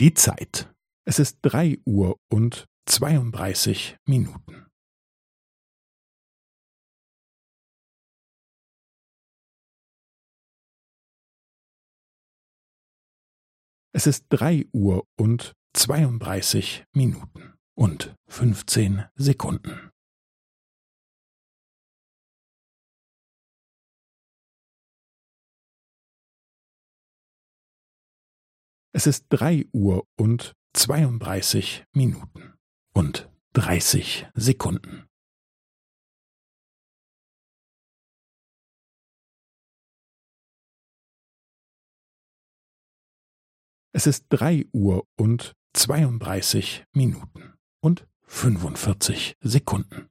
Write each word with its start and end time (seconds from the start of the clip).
Die 0.00 0.14
Zeit. 0.14 0.72
Es 1.08 1.18
ist 1.18 1.40
drei 1.42 1.76
Uhr 1.84 2.20
und 2.30 2.66
zweiunddreißig 2.86 3.96
Minuten. 4.06 4.68
Es 13.92 14.06
ist 14.06 14.26
drei 14.28 14.66
Uhr 14.72 15.04
und 15.18 15.54
zweiunddreißig 15.74 16.84
Minuten 16.94 17.54
und 17.76 18.14
fünfzehn 18.28 19.06
Sekunden. 19.16 19.87
Es 28.98 29.06
ist 29.06 29.26
drei 29.28 29.64
Uhr 29.72 30.08
und 30.16 30.56
zweiunddreißig 30.72 31.84
Minuten 31.92 32.54
und 32.92 33.30
dreißig 33.52 34.26
Sekunden. 34.34 35.06
Es 43.92 44.08
ist 44.08 44.26
drei 44.30 44.66
Uhr 44.72 45.06
und 45.16 45.52
zweiunddreißig 45.74 46.84
Minuten 46.92 47.54
und 47.80 48.04
fünfundvierzig 48.22 49.36
Sekunden. 49.38 50.08